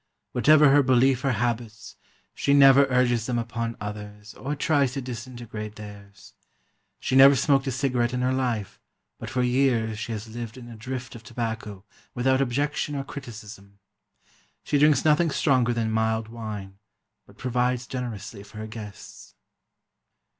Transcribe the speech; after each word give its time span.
Whatever 0.31 0.71
her 0.71 0.81
belief 0.81 1.23
or 1.23 1.29
habits, 1.33 1.95
she 2.33 2.55
never 2.55 2.85
urges 2.87 3.27
them 3.27 3.37
upon 3.37 3.77
others, 3.79 4.33
or 4.33 4.55
tries 4.55 4.93
to 4.93 5.01
disintegrate 5.01 5.75
theirs. 5.75 6.33
She 6.99 7.15
never 7.15 7.35
smoked 7.35 7.67
a 7.67 7.71
cigarette 7.71 8.11
in 8.11 8.21
her 8.23 8.33
life, 8.33 8.79
but 9.19 9.29
for 9.29 9.43
years 9.43 9.99
she 9.99 10.11
has 10.11 10.27
lived 10.27 10.57
in 10.57 10.67
a 10.69 10.75
drift 10.75 11.13
of 11.13 11.21
tobacco, 11.21 11.85
without 12.15 12.41
objection 12.41 12.95
or 12.95 13.03
criticism. 13.03 13.77
She 14.63 14.79
drinks 14.79 15.05
nothing 15.05 15.29
stronger 15.29 15.71
than 15.71 15.91
mild 15.91 16.29
wine, 16.29 16.79
but 17.27 17.37
provides 17.37 17.85
generously 17.85 18.41
for 18.41 18.57
her 18.57 18.65
guests. 18.65 19.35